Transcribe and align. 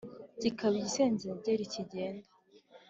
Kikaba 0.39 0.75
igisenzegeri 0.77 1.63
kigenda 1.73 2.27